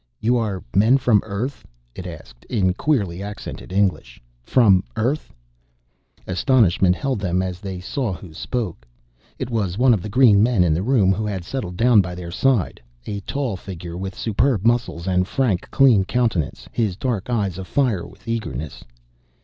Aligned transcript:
"You 0.19 0.35
are 0.37 0.63
men 0.75 0.97
from 0.97 1.21
Earth?" 1.23 1.63
it 1.93 2.07
asked, 2.07 2.43
in 2.45 2.73
queerly 2.73 3.21
accented 3.21 3.71
English. 3.71 4.19
"From 4.41 4.83
Earth?" 4.95 5.31
Astonishment 6.25 6.95
held 6.95 7.19
them 7.19 7.43
as 7.43 7.59
they 7.59 7.79
saw 7.79 8.11
who 8.11 8.33
spoke. 8.33 8.87
It 9.37 9.51
was 9.51 9.77
one 9.77 9.93
of 9.93 10.01
the 10.01 10.09
green 10.09 10.41
men 10.41 10.63
in 10.63 10.73
the 10.73 10.81
room, 10.81 11.13
who 11.13 11.27
had 11.27 11.43
settled 11.45 11.77
down 11.77 12.01
by 12.01 12.15
their 12.15 12.31
side. 12.31 12.81
A 13.05 13.19
tall 13.19 13.55
figure 13.55 13.95
with 13.95 14.17
superb 14.17 14.65
muscles 14.65 15.07
and 15.07 15.27
frank, 15.27 15.69
clean 15.69 16.03
countenance, 16.03 16.67
his 16.71 16.97
dark 16.97 17.29
eyes 17.29 17.59
afire 17.59 18.07
with 18.07 18.27
eagerness. 18.27 18.83